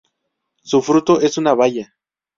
[0.63, 1.95] Su fruto es una baya.